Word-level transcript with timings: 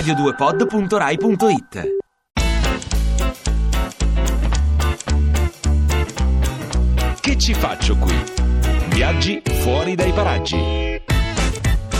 radio2pod.rai.it 0.00 1.94
Che 7.20 7.38
ci 7.38 7.54
faccio 7.54 7.96
qui? 7.96 8.14
Viaggi 8.88 9.40
fuori 9.60 9.94
dai 9.94 10.12
paraggi. 10.12 11.04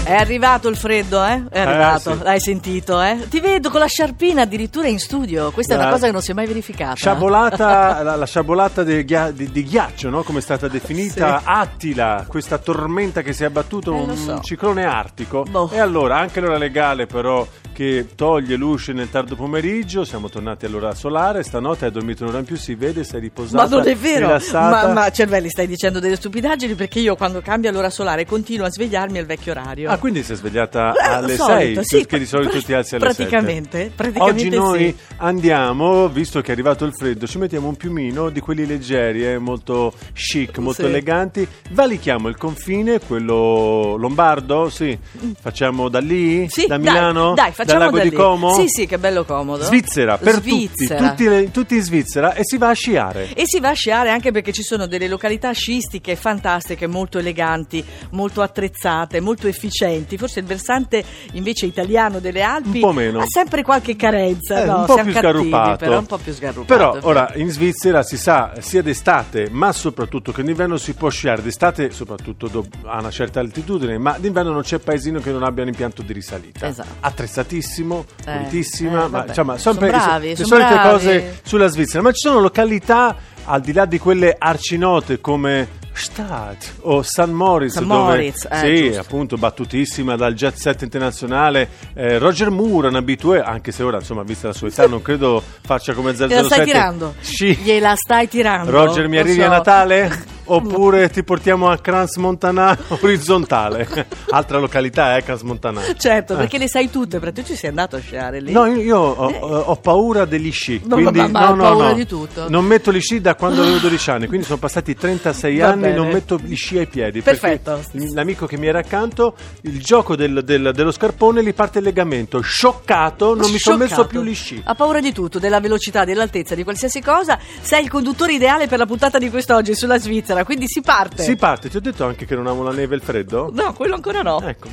È 0.05 0.13
arrivato 0.15 0.69
il 0.69 0.77
freddo, 0.77 1.25
eh? 1.25 1.43
È 1.51 1.59
arrivato, 1.59 2.15
sì. 2.17 2.23
l'hai 2.23 2.39
sentito, 2.39 3.03
eh? 3.03 3.27
Ti 3.29 3.41
vedo 3.41 3.71
con 3.71 3.81
la 3.81 3.87
sciarpina 3.87 4.43
addirittura 4.43 4.87
in 4.87 5.01
studio. 5.01 5.51
Questa 5.51 5.73
è 5.75 5.77
una 5.77 5.87
La- 5.87 5.93
cosa 5.93 6.07
che 6.07 6.13
non 6.13 6.21
si 6.23 6.31
è 6.31 6.35
mai 6.35 6.47
verificata. 6.47 6.95
Sciabolata, 6.95 8.03
la, 8.05 8.15
la 8.15 8.27
sciabolata 8.27 8.85
di, 8.85 9.03
ghia- 9.05 9.33
di- 9.33 9.51
di 9.51 9.65
ghiaccio, 9.65 10.09
no? 10.09 10.23
come 10.23 10.39
è 10.39 10.43
stata 10.43 10.69
definita, 10.69 11.39
Sì. 11.39 11.45
Attila, 11.49 12.25
questa 12.29 12.59
tormenta 12.59 13.23
che 13.23 13.33
si 13.33 13.43
è 13.43 13.47
abbattuto, 13.47 13.93
Eh, 13.95 13.97
lo 13.97 14.13
un 14.13 14.17
so. 14.17 14.41
ciclone 14.43 14.85
artico. 14.85 15.43
Boh. 15.43 15.71
E 15.73 15.81
allora, 15.81 16.19
anche 16.19 16.39
l'ora 16.41 16.57
legale 16.59 17.07
però 17.07 17.45
che 17.77 18.07
toglie 18.15 18.57
luce 18.57 18.95
nel 18.95 19.11
tardo 19.11 19.37
pomeriggio, 19.37 20.03
siamo 20.07 20.31
tornati 20.31 20.65
all'ora 20.65 20.95
solare, 20.95 21.43
stanotte 21.43 21.85
hai 21.85 21.91
dormito 21.91 22.23
un'ora 22.25 22.39
in 22.39 22.47
più, 22.47 22.57
si 22.57 22.75
vede, 22.75 23.05
sei 23.05 23.21
riposata, 23.21 23.69
Ma 23.69 23.69
non 23.77 23.87
è 23.87 23.95
vero, 23.95 24.29
rilassata. 24.29 24.87
ma, 24.87 24.93
ma 24.95 25.11
cervelli 25.11 25.51
stai 25.51 25.67
dicendo 25.67 26.01
delle 26.01 26.17
stupidaggini 26.17 26.75
perché 26.75 27.01
io 27.01 27.17
quando 27.17 27.43
cambio 27.43 27.71
l'ora 27.71 27.91
solare 27.91 28.25
continuo 28.25 28.65
a 28.65 28.71
svegliarmi 28.71 29.19
al 29.19 29.27
vecchio 29.27 29.53
orario. 29.53 29.91
Ah, 29.91 29.99
quindi 29.99 30.23
sei 30.23 30.37
svegliata 30.37 30.95
Eh, 30.95 31.07
alle 31.07 31.37
solito, 31.37 31.83
6, 31.83 32.01
sì, 32.01 32.07
che 32.07 32.19
di 32.19 32.25
solito 32.25 32.63
ti 32.63 32.73
alzi 32.73 32.95
alle 32.95 33.05
7. 33.13 33.15
praticamente, 33.25 33.93
praticamente 33.95 34.47
Oggi 34.47 34.49
noi 34.57 34.79
sì. 34.97 35.15
andiamo, 35.19 36.09
visto 36.09 36.41
che 36.41 36.49
è 36.49 36.53
arrivato 36.53 36.87
il 36.87 36.95
freddo, 36.95 37.27
ci 37.27 37.37
mettiamo 37.37 37.69
un 37.69 37.77
piumino 37.77 38.31
di 38.31 38.41
quelli 38.41 38.65
leggeri, 38.65 39.27
eh, 39.27 39.37
molto 39.39 39.93
chic, 40.15 40.57
molto 40.61 40.81
Sì. 40.81 40.89
eleganti. 40.89 41.47
Valichiamo 41.73 42.29
il 42.29 42.39
confine, 42.39 43.01
quello 43.01 43.97
lombardo, 43.99 44.71
sì. 44.71 44.99
Facciamo 45.39 45.91
da 45.91 45.99
lì? 45.99 46.49
Sì, 46.49 46.67
da 46.67 46.79
dai, 46.79 46.91
Milano? 46.95 47.35
Dai, 47.35 47.53
facciamo 47.67 47.91
Dal 47.91 47.93
lago 47.93 47.97
da 47.97 48.03
di. 48.03 48.11
Como? 48.17 48.55
Sì, 48.55 48.65
sì, 48.69 48.87
che 48.87 48.99
bello 48.99 49.25
comodo. 49.25 49.65
Svizzera, 49.65 50.19
per 50.19 50.35
Svizzera. 50.35 51.11
tutti, 51.11 51.25
tutti, 51.25 51.51
tutti 51.51 51.75
in 51.77 51.83
Svizzera 51.83 52.35
e 52.35 52.41
si 52.43 52.57
va 52.59 52.69
a 52.69 52.73
sciare. 52.73 53.33
E 53.35 53.43
si 53.47 53.61
va 53.61 53.71
a 53.71 53.75
sciare 53.75 54.11
anche 54.11 54.31
perché 54.31 54.53
ci 54.53 54.63
sono 54.63 54.87
delle 54.87 55.09
località 55.09 55.51
sciistiche 55.53 56.17
fantastiche, 56.17 56.87
molto 56.87 57.19
eleganti, 57.19 57.85
molto 58.13 58.43
attrezzate, 58.43 59.21
molto 59.21 59.47
efficienti. 59.49 60.17
Forse 60.17 60.41
il 60.41 60.47
versante 60.47 61.05
invece 61.33 61.67
italiano 61.67 62.19
delle 62.21 62.43
Alpi 62.43 62.77
Un 62.77 62.81
po' 62.81 62.93
meno. 62.93 63.21
ha 63.21 63.27
sempre 63.27 63.63
qualche 63.63 63.97
carenza. 63.97 64.63
Eh, 64.63 64.67
no? 64.67 64.79
un 64.81 64.87
po' 64.87 64.95
cattivi, 64.97 65.77
però 65.77 65.99
un 65.99 66.07
po' 66.07 66.19
più 66.19 66.33
sgarrupato. 66.33 66.65
Però 66.65 66.99
ora 67.03 67.33
in 67.35 67.51
Svizzera 67.51 68.03
si 68.03 68.17
sa 68.17 68.53
sia 68.61 68.83
d'estate, 68.83 69.49
ma 69.51 69.73
soprattutto 69.73 70.33
che 70.33 70.43
d'inverno 70.43 70.77
si 70.77 70.95
può 70.95 71.09
sciare. 71.09 71.43
D'estate, 71.43 71.91
soprattutto 71.91 72.67
a 72.85 72.99
una 72.99 73.11
certa 73.11 73.41
altitudine, 73.41 73.99
ma 73.99 74.17
d'inverno 74.19 74.53
non 74.53 74.63
c'è 74.63 74.79
paesino 74.79 75.21
che 75.21 75.31
non 75.31 75.43
abbia 75.43 75.63
un 75.63 75.69
impianto 75.69 76.03
di 76.03 76.13
risalita. 76.13 76.67
Esatto. 76.67 76.89
Attrezzatissimo, 77.01 77.56
Eh, 77.59 78.33
pulitissima, 78.37 79.05
eh, 79.07 79.09
ma 79.09 79.25
insomma, 79.27 79.59
Sono 79.59 79.79
sempre 79.79 79.97
bravi, 79.97 80.29
le 80.29 80.45
solite 80.45 80.75
bravi. 80.75 80.89
cose 80.91 81.41
sulla 81.45 81.67
Svizzera. 81.69 82.03
Ma 82.03 82.13
ci 82.13 82.27
sono 82.29 82.41
località 82.41 83.17
al 83.45 83.61
di 83.61 83.73
là 83.73 83.85
di 83.87 83.99
quelle 83.99 84.35
arcinote 84.39 85.21
come 85.21 85.85
Stadt 85.93 86.75
o 86.83 87.01
San 87.03 87.31
Moritz, 87.31 87.73
San 87.75 87.87
dove 87.87 87.99
Moritz, 88.01 88.47
eh, 88.51 88.57
sì, 88.59 88.85
giusto. 88.87 89.01
appunto 89.01 89.37
battutissima 89.39 90.15
dal 90.17 90.35
jet 90.35 90.55
set 90.55 90.83
internazionale 90.83 91.69
eh, 91.95 92.19
Roger 92.19 92.51
Moore, 92.51 92.89
un 92.89 92.97
abitué, 92.97 93.41
anche 93.41 93.73
se 93.73 93.83
ora 93.83 93.97
insomma 93.99 94.23
vista 94.23 94.49
la 94.49 94.53
sua 94.53 94.69
età 94.69 94.87
non 94.87 95.01
credo 95.01 95.43
faccia 95.63 95.95
come 95.95 96.13
007 96.15 96.27
Gliela 96.29 96.45
stai 96.45 96.65
tirando? 96.67 97.15
Sci. 97.21 97.55
Gliela 97.63 97.95
stai 97.97 98.29
tirando? 98.29 98.71
Roger 98.71 99.09
mi 99.09 99.15
Lo 99.17 99.21
arrivi 99.23 99.41
so. 99.41 99.47
a 99.47 99.49
Natale? 99.49 100.35
Oppure 100.47 101.11
ti 101.11 101.23
portiamo 101.25 101.69
a 101.69 101.79
Crans 101.79 102.17
Montana 102.17 102.77
orizzontale 103.01 103.87
altra 104.31 104.59
località 104.59 105.17
eh 105.17 105.23
Crans 105.23 105.43
Montana 105.43 105.83
Certo, 105.97 106.35
Eh. 106.35 106.37
perché 106.37 106.59
le 106.59 106.69
sai 106.69 106.91
tutte, 106.91 107.19
perché 107.19 107.43
tu 107.43 107.49
ci 107.49 107.57
sei 107.57 107.71
andato 107.71 107.97
a 107.97 108.01
sciare 108.01 108.41
lì. 108.41 108.53
No, 108.53 108.67
io, 108.67 108.81
io 108.81 108.99
ho, 108.99 109.27
ho 109.29 109.77
paura 109.77 110.25
degli 110.25 110.53
sci. 110.53 110.81
No, 110.85 110.95
quindi, 110.97 111.19
ma- 111.19 111.29
ma 111.29 111.49
no, 111.49 111.55
no, 111.55 111.63
paura 111.63 111.89
no. 111.89 111.95
di 111.95 112.07
tutto? 112.07 112.49
Non 112.49 112.65
metto 112.65 112.93
gli 112.93 113.01
sci 113.01 113.21
da 113.21 113.35
quando 113.35 113.63
avevo 113.63 113.79
12 113.79 114.11
anni, 114.11 114.27
quindi 114.27 114.47
sono 114.47 114.59
passati 114.59 114.95
36 114.95 115.59
Va 115.59 115.69
anni 115.69 115.81
bene. 115.83 115.95
non 115.97 116.09
metto 116.09 116.39
gli 116.43 116.55
sci 116.57 116.79
ai 116.79 116.87
piedi. 116.87 117.21
Perfetto. 117.23 117.81
L'amico 118.15 118.47
che 118.47 118.57
mi 118.57 118.67
era 118.67 118.79
accanto, 118.79 119.35
il 119.63 119.81
gioco 119.83 120.17
del- 120.17 120.43
del- 120.45 120.71
dello 120.75 120.91
scarpone 120.93 121.43
gli 121.43 121.53
parte 121.55 121.79
il 121.79 121.85
legamento. 121.85 122.41
Scioccato, 122.41 123.35
non 123.35 123.51
mi 123.51 123.59
sono 123.59 123.77
messo 123.79 124.07
più 124.07 124.23
gli 124.23 124.35
sci. 124.35 124.61
Ha 124.65 124.75
paura 124.75 125.01
di 125.01 125.13
tutto, 125.13 125.39
della 125.39 125.61
velocità, 125.61 126.05
dell'altezza, 126.05 126.55
di 126.55 126.63
qualsiasi 126.65 127.01
cosa. 127.01 127.39
Sei 127.61 127.83
il 127.83 127.91
conduttore 127.91 128.35
ideale 128.35 128.67
per 128.67 128.79
la 128.79 128.87
puntata 128.87 129.19
di 129.19 129.31
quest'oggi 129.31 129.75
sulla 129.75 129.99
Svizzera, 129.99 130.36
quindi 130.45 130.67
si 130.69 130.81
parte. 130.81 131.23
Si 131.23 131.37
parte, 131.37 131.69
ti 131.69 131.77
ho 131.77 131.81
detto 131.81 132.05
anche 132.05 132.27
che 132.27 132.35
non 132.35 132.47
amo 132.47 132.63
la 132.63 132.73
neve 132.73 132.95
e 132.95 132.97
il 132.99 133.03
freddo? 133.03 133.51
No, 133.53 133.73
quello 133.73 133.95
ancora 133.95 134.23
no. 134.23 134.41
Ecco. 134.41 134.69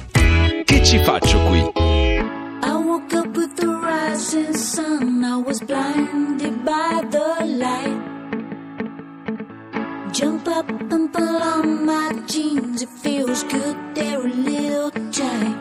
Che 0.64 0.84
ci 0.84 1.00
faccio 1.04 1.40
qui? 1.48 1.60
I 2.66 2.72
woke 2.72 3.14
up 3.16 3.36
with 3.36 3.54
the 3.56 3.68
rising 3.68 4.54
sun. 4.56 5.24
I 5.24 5.42
was 5.46 5.60
blinded 5.62 6.64
by 6.64 7.06
the 7.10 7.46
light. 7.46 8.12
Jump 10.12 10.48
up 10.48 10.70
and 10.92 11.12
pull 11.12 11.42
on 11.42 11.86
my 11.86 12.14
jeans. 12.28 12.82
It 12.84 12.90
feels 13.02 13.44
good, 13.46 13.76
they're 13.96 14.20
a 14.20 14.30
little 14.30 14.92
tight. 15.12 15.58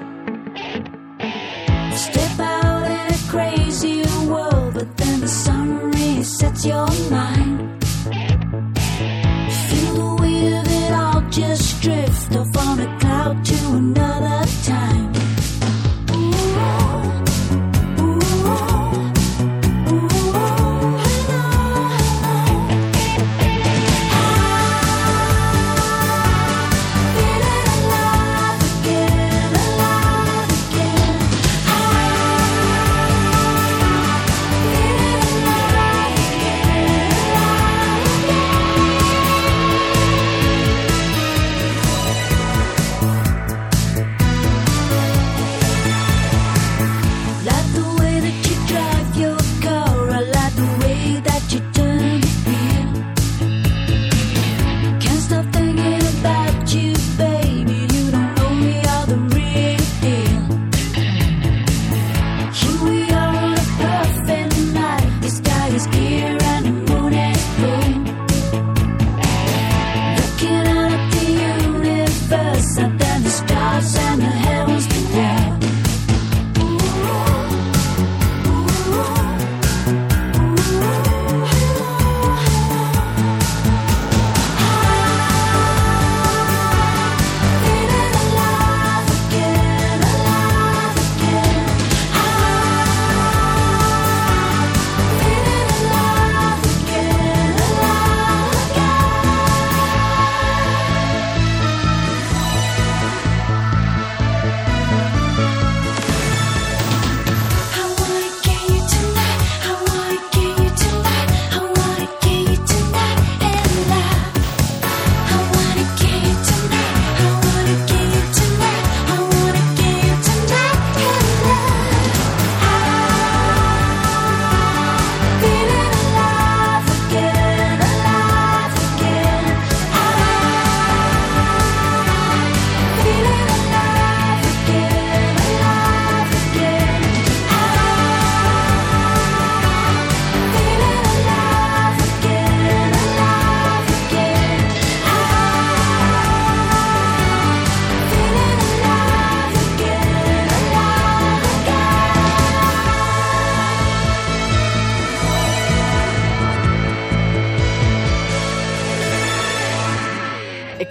Step 1.95 2.39
out 2.39 2.87
in 2.87 3.13
a 3.13 3.19
crazy 3.29 4.03
world, 4.29 4.75
but 4.75 4.97
then 4.97 5.21
the 5.21 5.29
sun 5.29 5.91
resets 5.93 6.67
your 6.67 6.87
mind. 7.11 7.42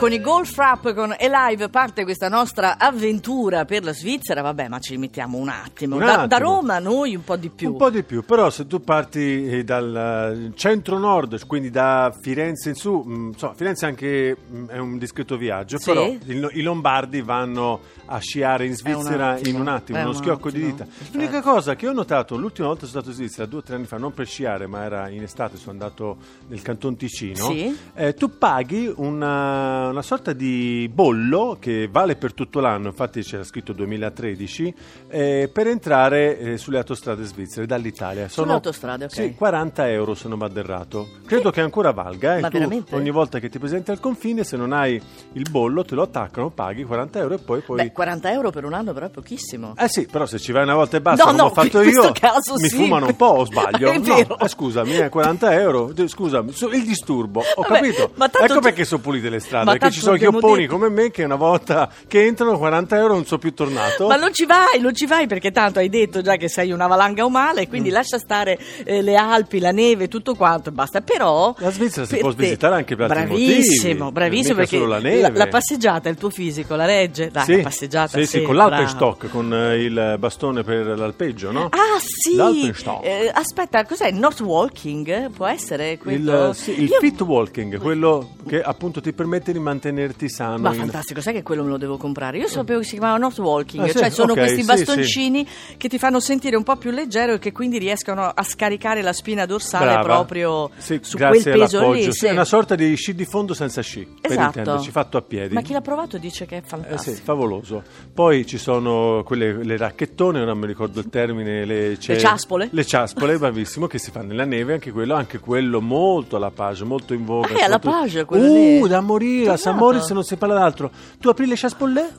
Con 0.01 0.12
i 0.12 0.19
Golf 0.19 0.57
Rap 0.57 0.95
con 0.95 1.13
Elive 1.15 1.69
parte 1.69 2.03
questa 2.06 2.27
nostra 2.27 2.80
avventura 2.80 3.65
per 3.65 3.83
la 3.83 3.94
Svizzera. 3.94 4.42
Vabbè, 4.42 4.68
ma 4.68 4.80
ci 4.80 4.98
mettiamo 4.98 5.38
un 5.38 5.48
attimo. 5.48 5.98
Un 5.98 6.01
Da, 6.01 6.25
da 6.25 6.38
attimo. 6.38 6.39
Roma 6.39 6.80
noi 6.80 7.13
un 7.13 7.24
po' 7.24 7.36
di 7.36 7.50
più. 7.50 7.69
Un 7.69 7.77
po' 7.77 7.92
di 7.92 8.01
più, 8.01 8.24
però 8.25 8.50
se 8.50 8.65
tu 8.65 8.81
parti 8.83 9.45
eh, 9.48 9.63
dal 9.63 10.53
centro-nord, 10.56 11.45
quindi 11.45 11.69
da 11.69 12.12
Firenze 12.19 12.69
in 12.69 12.75
su, 12.75 13.03
insomma, 13.07 13.53
Firenze 13.53 13.86
anche 13.86 14.36
mh, 14.44 14.65
è 14.69 14.80
un 14.80 14.98
discreto 14.98 15.38
viaggio, 15.38 15.77
Sì. 15.77 15.86
però 15.94 16.04
i 16.51 16.62
lombardi 16.63 17.21
vanno 17.21 17.81
a 18.07 18.18
sciare 18.18 18.63
in 18.65 18.71
un 18.71 18.77
Svizzera 18.77 19.30
attimo, 19.33 19.56
in 19.56 19.62
un 19.62 19.68
attimo, 19.68 20.00
uno 20.00 20.07
un 20.09 20.15
schiocco 20.15 20.50
di 20.50 20.57
attimo, 20.63 20.71
dita. 20.71 20.86
perfetto. 20.86 21.18
L'unica 21.18 21.42
cosa 21.44 21.75
che 21.75 21.88
ho 21.88 21.94
notato, 21.94 22.36
l'ultima 22.38 22.65
volta 22.69 22.88
sono 22.88 23.01
stato 23.01 23.09
in 23.09 23.15
Svizzera, 23.15 23.45
due 23.45 23.59
o 23.59 23.62
tre 23.62 23.75
anni 23.75 23.86
fa, 23.86 23.97
non 23.97 24.13
per 24.15 24.25
sciare, 24.25 24.65
ma 24.65 24.83
era 24.83 25.09
in 25.09 25.21
estate, 25.21 25.57
sono 25.57 25.74
andato 25.74 26.18
nel 26.47 26.63
canton 26.63 26.95
Ticino, 26.97 27.45
Sì. 27.51 27.77
eh, 27.94 28.15
tu 28.15 28.36
paghi 28.39 28.92
una, 28.97 29.89
una 29.92 30.02
sorta 30.02 30.34
di 30.34 30.90
bollo 30.92 31.58
che 31.60 31.88
vale 31.92 32.16
per 32.16 32.34
tutto 32.34 32.60
l'anno, 32.60 32.88
infatti 32.88 33.22
c'era 33.22 33.44
scritto 33.44 33.74
2013, 33.74 34.74
eh, 35.10 35.50
per 35.52 35.68
entrare 35.68 36.38
eh, 36.40 36.58
sulle 36.58 36.78
autostrade 36.78 37.24
svizzere 37.24 37.66
dall'Italia. 37.66 38.28
Sono, 38.30 38.54
autostrade, 38.54 39.06
ok. 39.06 39.12
Sì, 39.12 39.34
40 39.36 39.90
euro 39.90 40.16
se 40.16 40.28
non 40.28 40.38
vado 40.38 40.60
errato. 40.60 41.08
Credo 41.26 41.52
che 41.52 41.62
ancora 41.62 41.92
valga. 41.92 42.38
eh. 42.38 42.42
Ma 42.42 42.48
Tu 42.50 42.58
veramente? 42.58 42.96
ogni 42.96 43.12
volta 43.12 43.40
che 43.40 43.50
ti 43.50 43.60
presenti 43.60 43.92
al 43.92 44.00
confine, 44.00 44.44
se 44.44 44.58
non 44.58 44.72
hai 44.74 45.02
il 45.34 45.48
bollo, 45.50 45.84
te 45.84 45.96
lo 45.96 46.04
attaccano, 46.04 46.50
paghi 46.50 46.84
40 46.84 47.20
euro 47.20 47.34
e 47.36 47.38
poi 47.40 47.62
puoi... 47.62 47.78
Beh, 47.84 47.92
40 47.92 48.32
euro 48.32 48.50
per 48.52 48.66
un 48.66 48.74
anno 48.74 48.94
però 48.94 49.06
è 49.06 49.10
pochissimo. 49.10 49.74
Eh 49.78 49.88
sì, 49.90 50.06
però 50.06 50.26
se 50.26 50.40
ci 50.40 50.52
vai 50.52 50.64
una 50.64 50.76
volta 50.76 50.98
e 50.98 51.02
basta, 51.02 51.24
No, 51.26 51.30
come 51.32 51.42
no, 51.42 51.48
ho 51.50 51.54
fatto 51.54 51.82
io, 51.82 52.12
caso 52.14 52.56
mi 52.58 52.68
sì. 52.68 52.76
fumano 52.78 53.08
un 53.08 53.16
po', 53.16 53.26
o 53.26 53.46
sbaglio? 53.46 53.92
No, 53.98 54.40
eh, 54.40 54.48
scusami, 54.48 54.96
eh, 54.98 55.10
40 55.10 55.54
euro, 55.60 55.92
D- 55.94 56.08
scusami, 56.08 56.52
il 56.74 56.84
disturbo, 56.86 57.42
ho 57.42 57.62
Vabbè, 57.62 57.74
capito. 57.76 58.12
ma 58.16 58.30
tanto 58.30 58.52
ecco 58.54 58.62
perché 58.62 58.86
sono 58.86 59.02
pulite 59.02 59.30
le 59.30 59.40
strade, 59.40 59.66
perché 59.81 59.94
ci 59.95 60.00
sono 60.01 60.18
detto- 60.18 60.66
come 60.68 60.89
me 60.89 61.12
che 61.12 61.24
una 61.24 61.36
volta 61.36 61.89
che 62.07 62.25
entrano 62.25 62.57
40 62.57 62.98
euro 62.98 63.13
non 63.13 63.25
sono 63.25 63.39
più 63.39 63.54
tornato. 63.54 64.07
Ma 64.07 64.16
non 64.16 64.33
ci 64.33 64.45
vai, 64.45 64.80
non 64.80 64.94
ci 64.95 65.06
vai 65.06 65.28
perché 65.28 65.51
tanto 65.51 65.80
hai 65.80 65.89
detto 65.89 66.22
già 66.22 66.36
che 66.36 66.48
sei 66.50 66.72
una 66.72 66.88
valanga 66.88 67.25
umana 67.25 67.60
e 67.62 67.68
quindi 67.68 67.89
Mm. 67.89 67.94
lascia 67.94 68.18
stare 68.18 68.57
eh, 68.83 69.01
le 69.01 69.16
Alpi, 69.16 69.60
la 69.60 69.72
neve, 69.72 70.07
tutto 70.07 70.36
quanto 70.36 70.69
e 70.69 70.72
basta. 70.72 71.01
Però 71.01 71.54
La 71.57 71.72
Svizzera 71.72 72.06
si 72.06 72.18
può 72.18 72.30
te- 72.31 72.44
visitare 72.44 72.75
anche 72.75 72.95
per 72.95 73.10
altri 73.12 73.25
bravissimo, 73.25 73.94
motivi, 74.06 74.12
Bravissimo, 74.12 74.56
mica 74.60 74.68
perché 74.69 74.86
la 74.88 75.00
neve. 75.00 75.38
la 75.38 75.48
passeggiata, 75.48 76.10
il 76.10 76.16
tuo 76.18 76.30
fisico, 76.30 76.75
la 76.75 76.86
regge. 76.86 77.30
Dai, 77.31 77.44
sì, 77.45 77.56
la 77.57 77.62
passeggiata 77.63 78.18
sì, 78.18 78.25
sì, 78.25 78.38
sì, 78.39 78.42
con 78.44 78.56
l'Alpenstock, 78.56 79.30
con 79.30 79.54
eh, 79.54 79.78
il 79.83 80.16
bastone 80.19 80.63
per 80.63 80.86
l'alpeggio, 80.98 81.51
no? 81.51 81.66
Ah 81.72 82.00
sì, 82.00 82.36
L'Alpenstock. 82.36 83.06
Eh, 83.06 83.31
aspetta, 83.33 83.86
cos'è? 83.86 84.12
North 84.12 84.39
Walking? 84.42 85.31
Può 85.31 85.45
essere 85.48 85.98
quello? 85.98 86.50
Il, 86.50 86.56
sì, 86.56 86.72
il 86.81 86.89
Io- 86.89 87.00
fit 87.00 87.19
walking, 87.22 87.78
quello 87.80 88.36
che 88.48 88.62
appunto 88.62 89.01
ti 89.01 89.13
permette 89.13 89.51
di 89.51 89.60
mantenerti 89.71 90.29
sano. 90.29 90.57
Ma 90.57 90.69
in- 90.69 90.75
fantastico, 90.75 91.21
sai 91.21 91.33
che 91.33 91.44
quello 91.44 91.63
me 91.63 91.69
lo 91.69 91.77
devo 91.77 91.97
comprare? 91.97 92.38
Io 92.38 92.47
sapevo 92.47 92.79
che 92.79 92.85
si 92.85 92.91
chiamava 92.97 93.18
North 93.18 93.38
Walking, 93.39 93.83
Ah, 93.85 93.91
sì? 93.91 93.97
cioè 93.97 94.09
sono 94.09 94.33
Ok, 94.33 94.39
questi 94.39 94.62
sì, 94.62 94.65
bastoncini 94.65 95.47
che 95.77 95.88
ti 95.88 95.97
fanno 95.97 96.19
sentire 96.19 96.56
un 96.56 96.63
po' 96.63 96.75
più 96.75 96.91
leggero 96.91 97.33
e 97.33 97.39
che 97.39 97.51
quindi 97.51 97.77
riescono 97.77 98.23
a 98.25 98.44
scaricare 98.44 99.01
la 99.01 99.13
spina 99.13 99.45
dorsale 99.45 99.85
Brava. 99.85 100.01
proprio 100.03 100.69
Sì, 100.77 101.00
su 101.01 101.18
quel 101.18 101.41
peso 101.44 101.91
lì. 101.91 102.12
Sì, 102.13 102.25
è 102.27 102.31
una 102.31 102.45
sorta 102.45 102.75
di 102.75 102.95
sci 102.95 103.15
di 103.15 103.25
fondo 103.25 103.53
senza 103.53 103.81
sci, 103.81 104.07
per 104.21 104.31
Esatto. 104.31 104.59
intenderci, 104.59 104.91
fatto 104.91 105.18
a 105.18 105.21
piedi. 105.21 105.53
Ma 105.53 105.62
chi 105.62 105.73
l'ha 105.73 105.81
provato 105.81 106.18
dice 106.18 106.45
che 106.45 106.57
è 106.57 106.59
Eh 106.59 106.63
sì, 106.63 106.68
fantastico. 106.69 107.18
favoloso. 107.23 107.83
Poi 108.13 108.45
ci 108.45 108.57
sono 108.57 109.23
quelle 109.25 109.63
le 109.63 109.77
racchettone, 109.77 110.44
non 110.44 110.57
mi 110.57 110.68
ricordo 110.68 111.00
il 111.00 111.09
termine, 111.09 111.65
le, 111.65 111.97
ce- 112.00 112.13
Le 112.13 112.19
ciaspole? 112.19 112.69
Le 112.71 112.85
ciaspole, 112.85 113.38
bravissimo, 113.38 113.88
che 113.88 113.97
si 113.97 114.12
fanno 114.12 114.27
nella 114.27 114.45
neve, 114.45 114.73
anche 114.73 114.91
quello, 114.91 115.13
anche 115.15 115.39
quello 115.39 115.81
molto 115.81 116.35
alla 116.35 116.51
page, 116.51 116.83
molto 116.83 117.13
in 117.13 117.25
voga. 117.25 117.53
Ah, 117.53 117.57
è 117.57 117.62
alla 117.63 117.79
page 117.79 118.25
quello 118.25 118.47
Uh, 118.47 118.81
lì? 118.83 118.88
da 118.89 119.01
morire, 119.01 119.45
San? 119.62 119.78
Moritz 119.78 120.10
non 120.12 120.24
si 120.24 120.36
parla 120.36 120.56
d'altro. 120.56 120.92
Tu 121.19 121.30
apri 121.30 121.46
le 121.46 121.56
ciaspole? 121.56 122.10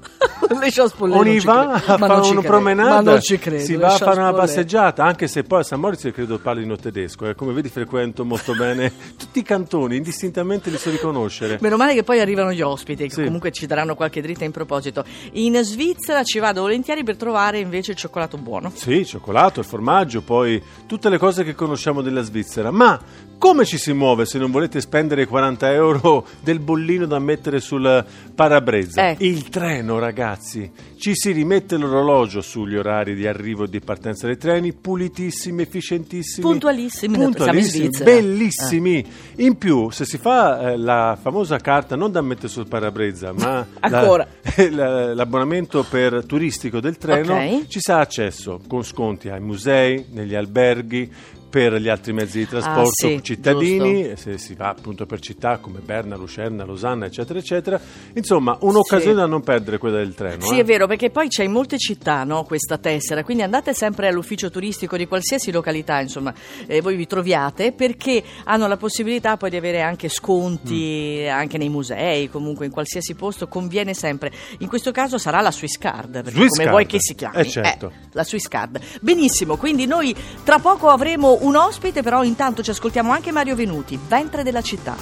le 0.48 1.14
non 1.14 1.26
y 1.26 1.40
va 1.40 1.72
a 1.72 1.78
fare 1.80 2.04
una 2.04 2.20
credo. 2.22 2.40
promenade? 2.42 2.90
Ma 2.90 3.00
non 3.12 3.20
ci 3.20 3.38
credo. 3.38 3.64
Si 3.64 3.76
va 3.76 3.88
a 3.94 3.96
fare 3.96 4.20
una 4.20 4.32
passeggiata, 4.32 5.04
anche 5.04 5.26
se 5.28 5.42
poi 5.42 5.60
a 5.60 5.62
San 5.62 5.80
Moritz 5.80 6.10
credo 6.12 6.38
parlino 6.38 6.76
tedesco. 6.76 7.26
eh. 7.28 7.34
Come 7.34 7.52
vedi 7.52 7.68
frequento 7.68 8.24
molto 8.24 8.54
bene 8.54 8.92
tutti 9.18 9.38
i 9.40 9.42
cantoni, 9.42 9.96
indistintamente 9.96 10.70
li 10.70 10.76
so 10.78 10.90
riconoscere. 10.90 11.58
Meno 11.60 11.76
male 11.76 11.94
che 11.94 12.02
poi 12.02 12.20
arrivano 12.20 12.52
gli 12.52 12.62
ospiti, 12.62 13.04
che 13.04 13.10
Sì. 13.14 13.24
comunque 13.24 13.50
ci 13.52 13.66
daranno 13.66 13.94
qualche 13.94 14.20
dritta 14.20 14.44
in 14.44 14.50
proposito. 14.52 15.04
In 15.32 15.56
Svizzera 15.62 16.22
ci 16.24 16.38
vado 16.38 16.62
volentieri 16.62 17.04
per 17.04 17.16
trovare 17.16 17.58
invece 17.58 17.92
il 17.92 17.96
cioccolato 17.96 18.36
buono. 18.36 18.70
Sì, 18.74 18.92
il 18.92 19.06
cioccolato, 19.06 19.60
il 19.60 19.66
formaggio, 19.66 20.20
poi 20.22 20.62
tutte 20.86 21.08
le 21.08 21.18
cose 21.18 21.44
che 21.44 21.54
conosciamo 21.54 22.02
della 22.02 22.22
Svizzera. 22.22 22.70
Ma 22.70 22.98
come 23.42 23.64
ci 23.64 23.76
si 23.76 23.92
muove 23.92 24.24
se 24.24 24.38
non 24.38 24.52
volete 24.52 24.80
spendere 24.80 25.26
40 25.26 25.72
euro 25.72 26.24
del 26.42 26.60
bollino 26.60 27.06
da 27.06 27.18
mettere 27.18 27.58
sul 27.58 28.04
parabrezza? 28.36 29.08
Eh. 29.08 29.16
Il 29.18 29.48
treno, 29.48 29.98
ragazzi. 29.98 30.70
Ci 30.96 31.10
si 31.16 31.32
rimette 31.32 31.76
l'orologio 31.76 32.40
sugli 32.40 32.76
orari 32.76 33.16
di 33.16 33.26
arrivo 33.26 33.64
e 33.64 33.68
di 33.68 33.80
partenza 33.80 34.28
dei 34.28 34.36
treni, 34.36 34.72
pulitissimi, 34.72 35.62
efficientissimi. 35.62 36.46
Puntualissimi, 36.46 37.16
puntualissimi, 37.18 37.88
bellissimi. 38.04 39.04
In 39.38 39.58
più, 39.58 39.90
se 39.90 40.04
si 40.04 40.18
fa 40.18 40.70
eh, 40.70 40.76
la 40.76 41.18
famosa 41.20 41.56
carta 41.58 41.96
non 41.96 42.12
da 42.12 42.20
mettere 42.20 42.46
sul 42.46 42.68
parabrezza, 42.68 43.32
ma 43.32 43.66
la- 43.90 44.26
la- 44.70 45.14
l'abbonamento 45.14 45.82
per 45.82 46.24
turistico 46.26 46.78
del 46.78 46.96
treno, 46.96 47.34
Ok. 47.34 47.66
ci 47.66 47.80
sarà 47.80 48.02
accesso 48.02 48.60
con 48.68 48.84
sconti 48.84 49.28
ai 49.30 49.40
musei, 49.40 50.04
negli 50.12 50.36
alberghi, 50.36 51.10
per 51.52 51.74
gli 51.74 51.88
altri 51.90 52.14
mezzi 52.14 52.38
di 52.38 52.48
trasporto 52.48 52.80
Ah, 52.88 53.08
sì, 53.08 53.20
cittadini, 53.22 54.08
e 54.08 54.16
se 54.16 54.38
si 54.38 54.54
va 54.54 54.70
appunto 54.70 55.04
per 55.04 55.20
città 55.20 55.58
come 55.58 55.80
Berna, 55.80 56.16
Lucerna, 56.16 56.64
Losanna, 56.64 57.04
eccetera, 57.04 57.38
eccetera. 57.38 57.78
Insomma, 58.14 58.56
un'occasione 58.58 59.12
Sì. 59.12 59.18
da 59.18 59.26
non 59.26 59.42
perdere 59.42 59.76
quella 59.76 59.98
del 59.98 60.14
treno. 60.14 60.42
Sì, 60.46 60.56
eh. 60.56 60.60
è 60.60 60.64
vero, 60.64 60.86
perché 60.86 61.10
poi 61.10 61.28
c'è 61.28 61.44
in 61.44 61.52
molte 61.52 61.76
città 61.76 62.24
no, 62.24 62.44
questa 62.44 62.78
tessera, 62.78 63.22
quindi 63.22 63.42
andate 63.42 63.74
sempre 63.74 64.08
all'ufficio 64.08 64.50
turistico 64.50 64.96
di 64.96 65.06
qualsiasi 65.06 65.52
località, 65.52 66.00
insomma, 66.00 66.32
eh, 66.66 66.80
voi 66.80 66.96
vi 66.96 67.06
troviate, 67.06 67.72
perché 67.72 68.22
hanno 68.44 68.66
la 68.66 68.78
possibilità 68.78 69.36
poi 69.36 69.50
di 69.50 69.56
avere 69.56 69.82
anche 69.82 70.08
sconti 70.08 71.24
Mm. 71.26 71.28
anche 71.28 71.58
nei 71.58 71.68
musei, 71.68 72.30
comunque 72.30 72.64
in 72.64 72.72
qualsiasi 72.72 73.14
posto, 73.14 73.46
conviene 73.46 73.92
sempre. 73.92 74.32
In 74.60 74.68
questo 74.68 74.90
caso 74.90 75.18
sarà 75.18 75.42
la 75.42 75.52
Swiss 75.52 75.76
Card, 75.76 76.12
perché 76.12 76.30
Swiss 76.30 76.48
come 76.48 76.64
Card. 76.64 76.70
vuoi 76.70 76.86
che 76.86 76.96
si 76.98 77.14
chiami? 77.14 77.36
Eh, 77.36 77.44
certo. 77.44 77.92
la 78.12 78.24
Swiss 78.24 78.48
Card. 78.48 78.80
Benissimo, 79.02 79.56
quindi 79.58 79.84
noi 79.86 80.14
tra 80.44 80.58
poco 80.58 80.88
avremo 80.88 81.40
un 81.42 81.56
ospite, 81.56 82.02
però 82.02 82.24
intanto 82.24 82.62
ci 82.62 82.70
ascoltiamo 82.70 83.12
anche 83.12 83.32
Mario 83.32 83.54
Venuti, 83.54 83.98
Ventre 84.08 84.42
della 84.42 84.62
città. 84.62 84.96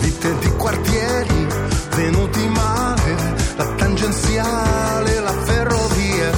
Vite 0.00 0.38
di 0.38 0.50
quartieri 0.50 1.46
venuti 1.94 2.46
male, 2.48 3.16
la 3.56 3.66
tangenziale, 3.76 5.20
la 5.20 5.32
ferrovia, 5.32 6.30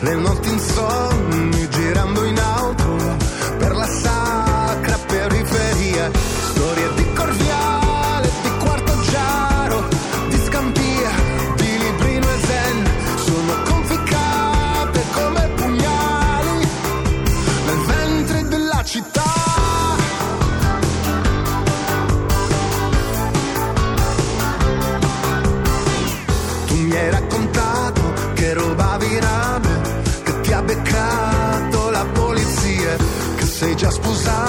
le 0.00 0.14
notti 0.14 0.48
insonni 0.48 1.68
girando 1.70 2.24
in 2.24 2.38
auto 2.38 2.43
biname 29.08 29.80
che 30.22 30.40
ti 30.40 30.52
ha 30.52 30.62
beccato 30.62 31.90
la 31.90 32.06
polizia, 32.12 32.96
che 33.36 33.46
sei 33.46 33.76
già 33.76 33.90
sposato 33.90 34.43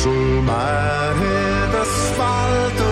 sul 0.00 0.40
mare 0.42 1.68
d'asfalto. 1.72 2.89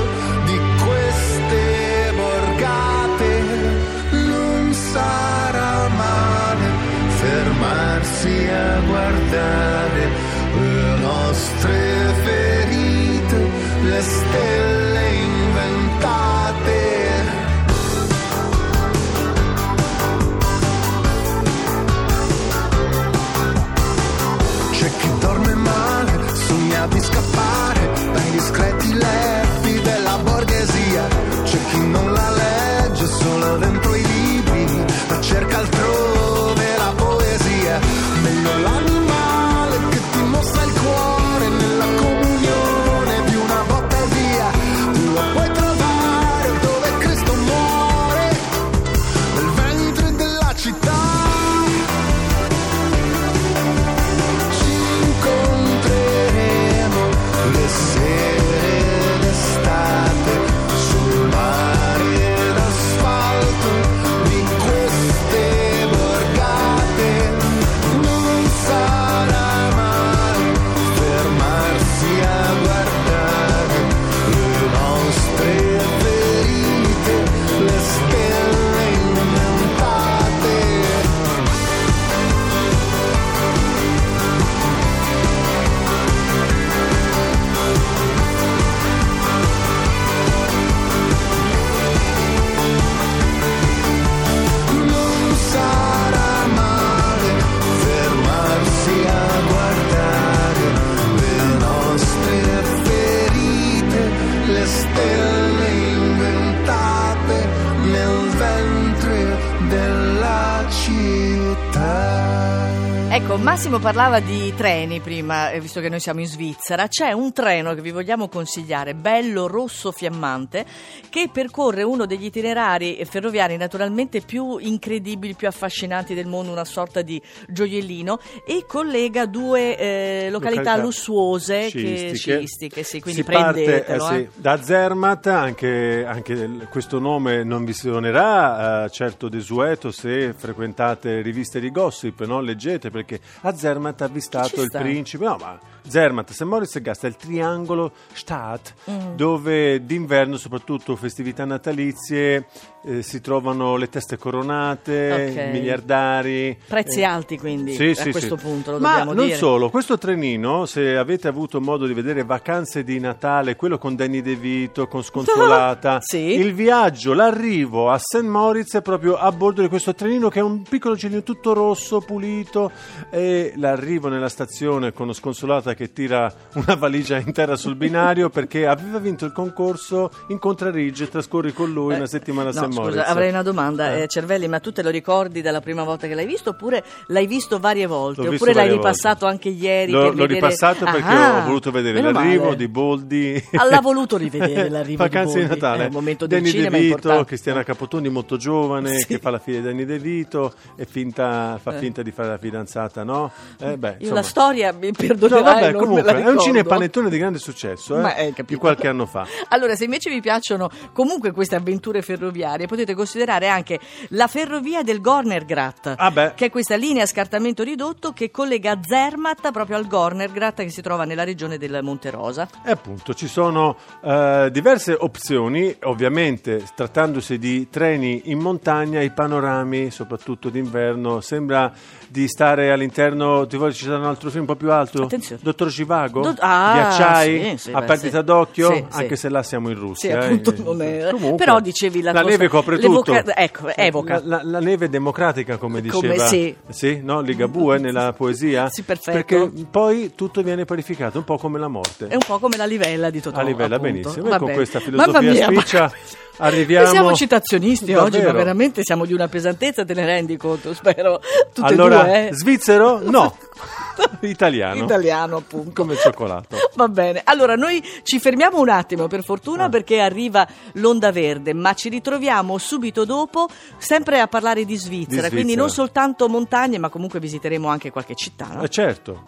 Ecco, 113.19 113.37
Massimo 113.37 113.81
parlava 113.81 114.21
di 114.21 114.55
treni 114.55 115.01
prima, 115.01 115.51
eh, 115.51 115.61
visto 115.61 115.81
che 115.81 115.89
noi 115.89 115.99
siamo 115.99 116.21
in 116.21 116.29
Svizzera. 116.29 116.87
C'è 116.87 117.11
un 117.11 117.33
treno 117.33 117.75
che 117.75 117.81
vi 117.83 117.91
vogliamo 117.91 118.29
consigliare, 118.29 118.95
bello 118.95 119.49
rosso 119.49 119.91
fiammante, 119.91 120.65
che 121.11 121.29
percorre 121.31 121.83
uno 121.83 122.07
degli 122.07 122.27
itinerari 122.27 123.05
ferroviari 123.05 123.57
naturalmente 123.57 124.21
più 124.21 124.59
incredibili, 124.59 125.35
più 125.35 125.49
affascinanti 125.49 126.15
del 126.15 126.29
mondo, 126.29 126.53
una 126.53 126.65
sorta 126.65 127.03
di 127.03 127.21
gioiellino, 127.49 128.21
e 128.47 128.65
collega 128.69 129.27
due 129.27 129.77
eh, 129.77 130.29
località, 130.31 130.61
Località 130.61 130.77
lussuose, 130.77 131.59
che, 131.63 131.69
sciistiche. 131.71 132.15
sciistiche, 132.15 132.83
sì, 132.85 133.01
quindi 133.01 133.23
si 133.23 133.27
parte 133.29 133.65
prendetelo. 133.65 134.09
eh, 134.11 134.15
sì, 134.15 134.21
eh. 134.21 134.29
da 134.37 134.63
Zermatt, 134.63 135.27
anche, 135.27 136.05
anche 136.07 136.69
questo 136.71 137.01
nome 137.01 137.43
non 137.43 137.65
vi 137.65 137.73
suonerà 137.73 138.85
eh, 138.85 138.91
certo 138.91 139.29
desueto 139.29 139.91
se 139.91 140.33
frequentate 140.35 141.21
riviste 141.21 141.59
di 141.59 141.73
gossip, 141.73 142.25
no? 142.25 142.41
leggete 142.41 142.91
perché 142.91 143.08
a 143.43 143.55
Zermatt 143.55 144.01
ha 144.03 144.05
avvistato 144.07 144.63
il 144.63 144.71
principe, 144.71 145.25
no 145.25 145.37
ma 145.39 145.59
Zermatt, 145.87 146.31
St. 146.33 146.43
Moritz 146.43 146.77
e 146.77 146.83
Gast 146.83 147.05
è 147.05 147.09
il 147.09 147.17
triangolo 147.17 147.93
Stadt 148.13 148.75
Mm. 148.91 149.15
dove 149.17 149.85
d'inverno 149.85 150.37
soprattutto 150.37 150.97
festività 150.97 151.45
natalizie 151.45 152.47
eh, 152.89 153.03
si 153.03 153.21
trovano 153.21 153.77
le 153.77 153.89
teste 153.89 154.17
coronate, 154.17 155.29
Ok. 155.31 155.53
miliardari. 155.53 156.57
Prezzi 156.67 157.01
eh, 157.01 157.05
alti 157.05 157.39
quindi, 157.39 157.73
sì, 157.75 157.91
a 157.91 157.95
sì, 157.95 158.11
questo 158.11 158.37
sì. 158.37 158.43
punto 158.45 158.73
lo 158.73 158.79
Ma 158.79 159.05
non 159.05 159.17
dire. 159.17 159.37
solo, 159.37 159.69
questo 159.71 159.99
trenino, 159.99 160.65
se 160.67 160.97
avete 160.97 161.29
avuto 161.29 161.61
modo 161.61 161.87
di 161.87 161.93
vedere 161.95 162.25
Vacanze 162.25 162.85
di 162.85 162.99
Natale, 162.99 163.57
quello 163.57 163.79
con 163.79 163.95
Danny 163.95 164.23
De 164.23 164.35
Vito, 164.37 164.87
con 164.87 165.03
Sconsolata, 165.03 165.99
Sì. 166.03 166.19
il 166.39 166.55
viaggio, 166.55 167.13
l'arrivo 167.13 167.91
a 167.91 167.99
St. 167.99 168.23
Moritz 168.23 168.75
è 168.77 168.83
proprio 168.83 169.17
a 169.17 169.31
bordo 169.33 169.61
di 169.63 169.69
questo 169.69 169.95
trenino 169.95 170.29
che 170.29 170.39
è 170.41 170.43
un 170.43 170.63
piccolo 170.63 170.97
trenino 170.97 171.23
tutto 171.23 171.53
rosso, 171.53 172.01
pulito, 172.01 172.71
e 173.11 173.53
l'arrivo 173.57 174.09
nella 174.09 174.29
stazione 174.29 174.93
con 174.93 175.13
Sconsolata 175.13 175.75
che 175.75 175.93
tira 175.93 176.33
una 176.55 176.75
valigia 176.75 177.19
in 177.19 177.33
terra 177.33 177.57
sul 177.57 177.75
binario 177.77 178.31
perché 178.31 178.67
aveva 178.67 178.99
vinto 178.99 179.25
il 179.25 179.33
concorso 179.33 180.11
Incontra 180.29 180.71
Ridge, 180.71 181.09
trascorri 181.09 181.53
con 181.53 181.73
lui 181.73 181.95
una 181.95 182.07
settimana 182.07 182.49
a 182.51 182.53
Eh, 182.53 182.55
No, 182.55 182.61
St. 182.61 182.67
Moritz. 182.69 182.78
Scusa, 182.87 183.07
avrei 183.07 183.29
una 183.31 183.43
domanda, 183.43 183.95
Eh. 183.95 184.03
eh, 184.03 184.07
Cervelli, 184.09 184.49
ma 184.49 184.61
tu 184.61 184.73
te 184.73 184.83
lo 184.83 184.91
ricordi 184.91 185.41
dalla 185.43 185.61
prima 185.61 185.83
volta 185.85 186.07
che 186.07 186.15
l'hai 186.15 186.27
visto 186.27 186.51
oppure 186.51 186.85
l'hai 187.07 187.27
visto 187.27 187.59
varie 187.59 187.87
volte? 187.87 188.23
L'ho 188.23 188.33
oppure 188.35 188.55
l'hai 188.55 188.71
ripassato 188.71 189.27
volte. 189.27 189.49
anche 189.49 189.49
ieri? 189.49 189.93
L'ho, 189.93 190.05
l'ho 190.05 190.11
vedere- 190.13 190.35
ripassato 190.35 190.85
perché 190.85 191.03
Ah, 191.03 191.39
ho 191.39 191.45
voluto 191.47 191.71
vedere 191.71 192.01
l'arrivo 192.01 192.45
male. 192.45 192.57
di 192.57 192.69
Boldi. 192.69 193.45
L'ha 193.53 193.81
voluto 193.81 194.17
rivedere 194.17 194.69
l'arrivo 194.71 195.03
di 195.03 195.09
Vacanze 195.09 195.41
di 195.41 195.47
Boldi. 195.47 195.61
Natale. 195.61 195.83
È 195.85 195.87
un 195.87 195.93
momento 195.93 196.27
del 196.27 196.39
Danny 196.41 196.51
cinema 196.51 196.71
De 196.71 196.77
Vito, 196.79 196.87
importante. 196.95 197.25
Cristiana 197.27 197.63
Capotoni 197.65 198.09
molto 198.09 198.37
giovane 198.37 198.99
Sì. 198.99 199.07
che 199.07 199.19
fa 199.19 199.31
la 199.31 199.39
figlia 199.39 199.59
di 199.61 199.65
Danny 199.67 199.85
De 199.85 199.99
Vito 199.99 200.53
e 200.77 200.87
finta, 200.87 201.59
fa 201.63 201.75
Eh. 201.75 201.79
finta 201.79 202.03
di 202.03 202.11
fare 202.11 202.29
la 202.29 202.39
fidanzata, 202.39 203.05
no? 203.05 203.31
Eh, 203.61 203.77
beh, 203.77 203.97
Io 204.01 204.13
la 204.13 204.23
storia 204.23 204.73
mi 204.73 204.87
No, 204.89 204.93
perdonerai, 204.97 205.43
vabbè, 205.43 205.61
non 205.73 205.73
me 205.73 205.79
comunque 205.87 206.23
è 206.23 206.29
un 206.29 206.39
cinepanettone 206.39 207.09
di 207.11 207.19
grande 207.19 207.39
successo, 207.39 208.07
eh, 208.07 208.33
eh, 208.37 208.45
di 208.47 208.55
qualche 208.57 208.89
anno 208.89 209.07
fa. 209.07 209.27
Allora, 209.49 209.75
se 209.75 209.85
invece 209.85 210.11
vi 210.11 210.21
piacciono 210.21 210.69
comunque 210.93 211.33
queste 211.33 211.55
avventure 211.57 212.03
ferroviarie, 212.03 212.58
potete 212.67 212.95
considerare 212.95 213.49
anche 213.49 213.79
la 214.11 214.27
ferrovia 214.27 214.83
del 214.83 215.01
Gornergrat, 215.01 215.95
Ah, 215.97 216.11
beh. 216.11 216.33
che 216.35 216.47
è 216.47 216.51
questa 216.51 216.77
linea 216.77 217.05
a 217.05 217.07
scartamento 217.07 217.63
ridotto 217.63 218.13
che 218.13 218.31
collega 218.31 218.79
Zermatt 218.83 219.51
proprio 219.53 219.77
al 219.77 219.87
Gornergrat 219.87 220.63
che 220.63 220.71
si 220.71 220.83
trova 220.83 221.05
nella 221.05 221.25
regione 221.25 221.59
del 221.59 221.81
Monte 221.83 222.11
Rosa. 222.11 222.49
E 222.65 222.71
appunto 222.71 223.15
ci 223.15 223.27
sono 223.29 223.77
eh, 224.03 224.49
diverse 224.51 224.97
opzioni, 224.99 225.75
ovviamente 225.85 226.65
trattandosi 226.75 227.39
di 227.39 227.69
treni 227.71 228.23
in 228.27 228.39
montagna, 228.39 229.01
i 229.01 229.11
panorami, 229.11 229.91
soprattutto 229.91 230.49
d'inverno, 230.49 231.21
sembra 231.21 231.73
di 232.09 232.27
stare 232.29 232.71
all'interno, 232.71 233.47
ti 233.47 233.57
vuoi 233.57 233.73
citare 233.75 233.99
un 233.99 234.05
altro 234.07 234.31
film 234.31 234.41
un 234.43 234.47
po' 234.47 234.57
più 234.57 234.71
alto? 234.73 235.03
Attenzione. 235.03 235.41
Dottor 235.45 235.71
Civago? 235.71 236.21
Dot- 236.23 236.39
ah, 236.41 236.73
Ghiacciai? 236.75 237.43
sì, 237.51 237.57
sì, 237.59 237.71
a 237.73 237.81
beh, 237.81 237.87
perdita 237.87 238.19
sì. 238.19 238.25
d'occhio? 238.25 238.87
Anche 238.91 239.17
se 239.17 239.29
là 239.29 239.43
siamo 239.43 239.69
in 239.69 239.79
Russia. 239.79 240.21
Eh. 240.21 240.25
appunto. 240.25 240.55
Comunque, 240.55 241.35
Però 241.37 241.61
dicevi 241.61 242.01
la, 242.03 242.13
la 242.13 242.23
cosa- 242.23 242.35
neve 242.49 242.79
copre 242.79 242.79
tutto. 242.79 243.13
Ecco, 243.35 243.69
evoca. 243.75 244.21
La, 244.25 244.37
la- 244.37 244.41
la 244.45 244.61
neve 244.61 244.89
democratica, 244.89 245.57
come 245.57 245.83
Come 245.87 246.13
diceva 246.13 246.27
sì. 246.71 247.01
no? 247.03 247.21
Ligabue 247.21 247.79
nella 247.79 248.13
poesia. 248.13 248.69
Sì, 248.69 248.83
perfetto. 248.83 249.13
Perché 249.13 249.51
poi 249.71 250.13
tutto 250.15 250.43
viene 250.43 250.65
parificato, 250.65 251.19
un 251.19 251.25
po' 251.25 251.39
come 251.39 251.59
la 251.59 251.69
morte. 251.69 252.07
È 252.09 252.15
un 252.15 252.23
po' 252.27 252.39
come 252.39 252.57
la 252.57 252.65
livella 252.67 253.11
di 253.11 253.21
Totò. 253.21 253.39
A 253.39 253.43
livello, 253.43 253.77
appunto. 253.77 253.93
benissimo. 254.01 254.37
Con 254.39 254.53
questa 254.53 254.81
filosofia 254.81 255.21
mia, 255.21 255.51
ma- 255.51 255.61
spiccia 255.61 255.93
arriviamo... 256.39 256.85
Noi 256.85 256.93
siamo 256.95 257.15
citazionisti 257.15 257.93
oggi, 257.95 258.19
ma 258.19 258.25
Davvero? 258.25 258.33
veramente 258.39 258.83
siamo 258.83 259.05
di 259.05 259.13
una 259.13 259.29
pesantezza, 259.29 259.85
te 259.85 259.95
ne 259.95 260.05
rendi 260.07 260.37
conto? 260.37 260.73
Spero 260.75 261.21
tutte 261.53 261.73
Allora, 261.73 262.03
e 262.05 262.07
due. 262.07 262.29
eh. 262.29 262.35
svizzero? 262.35 263.01
No. 263.03 263.37
Italiano. 264.21 264.85
Italiano, 264.85 265.37
appunto. 265.37 265.71
Come 265.83 265.97
cioccolato. 265.97 266.57
Va 266.75 266.89
bene, 266.89 267.21
allora 267.25 267.55
noi 267.55 267.83
ci 268.03 268.19
fermiamo 268.21 268.59
un 268.61 268.69
attimo 268.69 269.07
per 269.07 269.23
fortuna 269.25 269.69
perché 269.69 270.01
arriva 270.01 270.47
l'onda 270.75 271.11
verde, 271.13 271.53
ma 271.55 271.75
ci 271.75 271.89
ritroviamo 271.89 272.57
subito 272.59 273.05
dopo 273.05 273.49
sempre 273.79 274.21
a 274.21 274.27
parlare 274.29 274.65
di 274.65 274.77
Svizzera, 274.77 274.97
Di 274.99 275.05
Svizzera. 275.07 275.29
quindi 275.31 275.55
non 275.55 275.71
soltanto 275.71 276.29
montagne, 276.29 276.79
ma 276.79 276.89
comunque 276.89 277.21
visiteremo 277.21 277.69
anche 277.69 277.91
qualche 277.91 278.15
città. 278.15 278.49
no? 278.53 278.63
Eh, 278.63 278.69
certo. 278.69 279.25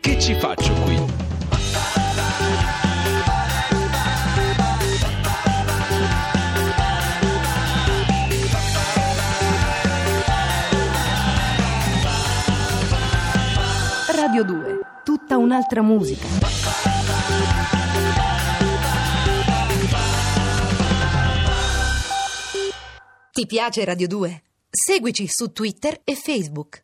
Che 0.00 0.18
ci 0.20 0.34
faccio 0.34 0.72
qui? 0.84 0.98
Radio 14.32 14.44
2, 14.44 14.78
tutta 15.02 15.36
un'altra 15.38 15.82
musica. 15.82 16.24
Ti 23.32 23.46
piace 23.46 23.84
Radio 23.84 24.06
2? 24.06 24.42
Seguici 24.70 25.26
su 25.26 25.50
Twitter 25.50 26.02
e 26.04 26.14
Facebook. 26.14 26.78